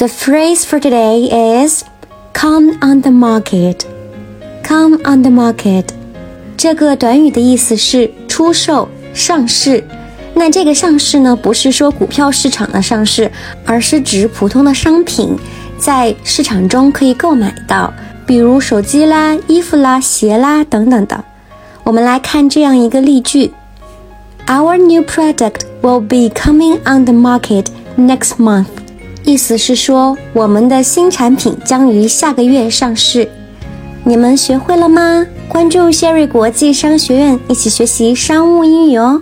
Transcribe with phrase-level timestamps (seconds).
[0.00, 1.82] The phrase for today is
[2.32, 3.80] "come on the market."
[4.62, 5.84] Come on the market，
[6.56, 9.84] 这个短语的意思是出售、上市。
[10.34, 13.30] 那这个上市呢，不是说股票市场的上市，
[13.64, 15.38] 而是指普通的商品
[15.78, 17.92] 在市场中可以购买到，
[18.26, 21.24] 比如手机啦、衣服啦、鞋啦等等的。
[21.84, 23.52] 我们来看这样一个例句：
[24.46, 27.66] Our new product will be coming on the market
[27.96, 28.66] next month。
[29.23, 33.29] 意思是说，我们的新产品将于下个月上市。
[34.03, 35.25] 你们学会了吗？
[35.47, 39.21] 关注谢瑞国际商学院，一起学习商务英语哦。